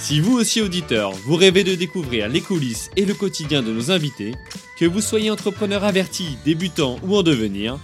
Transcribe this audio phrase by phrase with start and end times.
[0.00, 3.90] Si vous aussi auditeur, vous rêvez de découvrir les coulisses et le quotidien de nos
[3.90, 4.32] invités,
[4.78, 7.78] que vous soyez entrepreneur averti, débutant ou en devenir,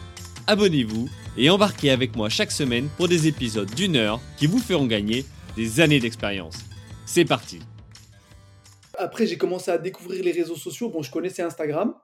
[0.47, 4.87] abonnez-vous et embarquez avec moi chaque semaine pour des épisodes d'une heure qui vous feront
[4.87, 5.27] gagner
[5.57, 6.57] des années d'expérience.
[7.05, 7.61] C'est parti
[8.97, 10.89] Après, j'ai commencé à découvrir les réseaux sociaux.
[10.89, 11.95] Bon, je connaissais Instagram,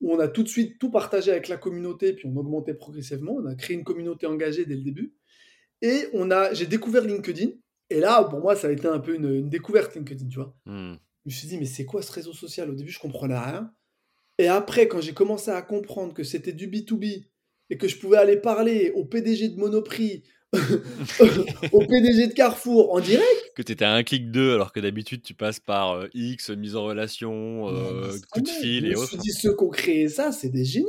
[0.00, 3.34] où on a tout de suite tout partagé avec la communauté, puis on augmentait progressivement.
[3.34, 5.14] On a créé une communauté engagée dès le début.
[5.82, 7.50] Et on a, j'ai découvert LinkedIn.
[7.92, 10.54] Et là, pour moi, ça a été un peu une, une découverte LinkedIn, tu vois.
[10.66, 10.94] Hmm.
[11.26, 12.70] Je me suis dit, mais c'est quoi ce réseau social?
[12.70, 13.70] Au début, je comprenais rien.
[14.38, 17.26] Et après, quand j'ai commencé à comprendre que c'était du B2B
[17.70, 20.22] et que je pouvais aller parler au PDG de Monoprix,
[21.72, 25.22] au PDG de Carrefour en direct, Que t'étais à un clic d'eux alors que d'habitude
[25.22, 28.98] tu passes par euh, X, mise en relation, euh, coup de fil Je et me
[28.98, 29.08] autres.
[29.08, 30.86] suis dit, ceux qui ont créé ça, c'est des génies.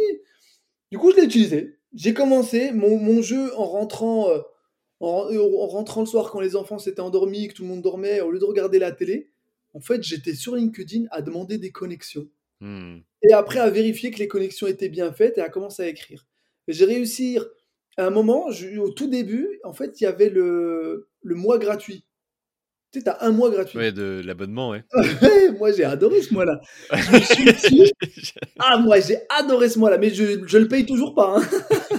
[0.92, 1.80] Du coup, je l'ai utilisé.
[1.94, 4.40] J'ai commencé mon, mon jeu en rentrant, euh,
[5.08, 8.22] en, en rentrant le soir quand les enfants s'étaient endormis, que tout le monde dormait,
[8.22, 9.30] au lieu de regarder la télé.
[9.74, 12.28] En fait, j'étais sur LinkedIn à demander des connexions.
[12.62, 13.00] Hmm.
[13.24, 16.26] Et après, à vérifier que les connexions étaient bien faites et à commencer à écrire.
[16.68, 17.40] J'ai réussi,
[17.98, 21.58] à un moment, je- au tout début, en fait, il y avait le, le mois
[21.58, 22.06] gratuit.
[22.92, 23.80] Tu sais, t'as un mois gratuit.
[23.80, 24.84] Ouais, de l'abonnement, ouais.
[25.60, 26.62] moi, j'ai adoré ce mois-là.
[26.92, 27.92] Je me suis dit,
[28.60, 31.36] ah, moi, j'ai adoré ce mois-là, mais je, je le paye toujours pas.
[31.40, 31.44] hein.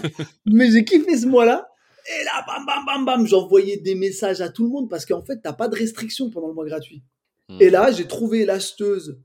[0.47, 1.69] mais j'ai kiffé ce mois-là.
[2.07, 5.23] Et là, bam, bam, bam, bam, j'envoyais des messages à tout le monde parce qu'en
[5.23, 7.03] fait, t'as pas de restriction pendant le mois gratuit.
[7.49, 7.59] Hmm.
[7.61, 9.21] Et là, j'ai trouvé l'acheteuse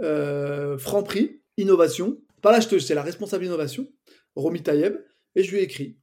[0.00, 2.18] euh, Franprix, Innovation.
[2.42, 3.88] Pas l'acheteuse, c'est la responsable innovation,
[4.34, 4.96] Romy Tayeb.
[5.34, 5.98] Et je lui ai écrit.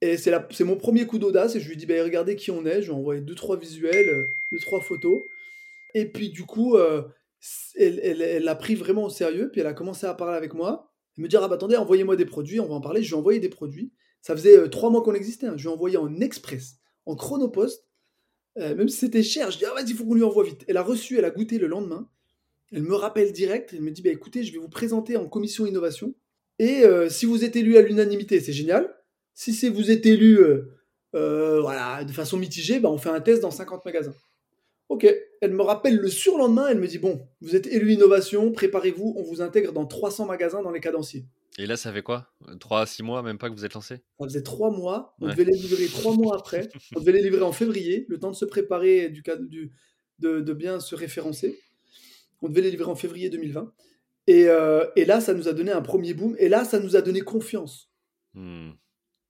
[0.00, 1.54] Et c'est mon premier coup d'audace.
[1.56, 2.82] Et je lui ai dit, bah, regardez qui on est.
[2.82, 5.20] Je lui ai envoyé deux, trois visuels, euh, deux, trois photos.
[5.94, 7.02] Et puis, du coup, euh,
[7.76, 9.50] elle, elle, elle l'a pris vraiment au sérieux.
[9.50, 10.92] Puis, elle a commencé à parler avec moi.
[11.16, 12.60] Et me dire, ah bah attendez, envoyez-moi des produits.
[12.60, 13.02] On va en parler.
[13.02, 13.92] Je lui ai envoyé des produits.
[14.22, 15.46] Ça faisait euh, trois mois qu'on existait.
[15.46, 15.54] hein.
[15.56, 17.84] Je lui ai envoyé en express, en chronopost.
[18.58, 20.64] Euh, même si c'était cher, je dis, ah, vas-y, il faut qu'on lui envoie vite.
[20.68, 22.08] Elle a reçu, elle a goûté le lendemain.
[22.72, 25.64] Elle me rappelle direct, elle me dit, bah, écoutez, je vais vous présenter en commission
[25.66, 26.14] innovation.
[26.58, 28.94] Et euh, si vous êtes élu à l'unanimité, c'est génial.
[29.34, 30.40] Si c'est vous êtes élu
[31.12, 34.14] voilà, de façon mitigée, bah, on fait un test dans 50 magasins.
[34.88, 35.06] Ok,
[35.40, 39.22] elle me rappelle le surlendemain, elle me dit, bon, vous êtes élu innovation, préparez-vous, on
[39.22, 41.24] vous intègre dans 300 magasins dans les cadenciers.
[41.56, 42.32] Et là, ça fait quoi?
[42.60, 44.02] 3 à 6 mois, même pas que vous êtes lancé?
[44.20, 45.16] Ça faisait trois mois.
[45.20, 45.32] On Ouais.
[45.32, 46.68] devait les livrer trois mois après.
[46.96, 49.72] On devait les livrer en février, le temps de se préparer, et du, du,
[50.20, 51.58] de, de bien se référencer.
[52.42, 53.72] On devait les livrer en février 2020.
[54.28, 56.36] Et, euh, et là, ça nous a donné un premier boom.
[56.38, 57.90] Et là, ça nous a donné confiance.
[58.34, 58.72] Hmm.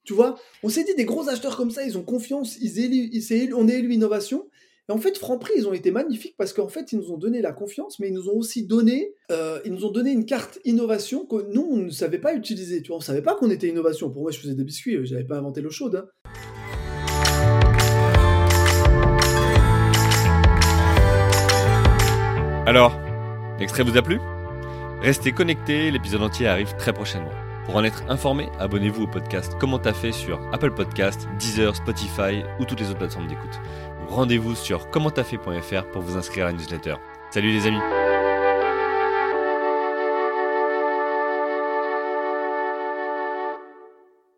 [0.04, 3.68] Tu vois, on s'est dit, des gros acheteurs comme ça, ils ont confiance, ils on
[3.68, 4.50] est élu innovation.
[4.90, 7.42] Et en fait, Franprix, ils ont été magnifiques parce qu'en fait, ils nous ont donné
[7.42, 11.76] la confiance, mais ils nous ont aussi donné, euh, une carte innovation que nous, on
[11.76, 12.80] ne savait pas utiliser.
[12.80, 14.08] Tu vois, on savait pas qu'on était innovation.
[14.08, 15.96] Pour moi, je faisais des biscuits, euh, j'avais pas inventé l'eau chaude.
[15.96, 16.08] hein.
[22.64, 22.98] Alors,
[23.60, 24.18] l'extrait vous a plu?
[25.02, 27.32] Restez connectés, l'épisode entier arrive très prochainement.
[27.68, 32.42] Pour en être informé, abonnez-vous au podcast Comment t'as fait sur Apple Podcast, Deezer, Spotify
[32.58, 33.60] ou toutes les autres plateformes d'écoute.
[34.08, 36.94] Rendez-vous sur commenttafait.fr pour vous inscrire à la newsletter.
[37.30, 37.80] Salut les amis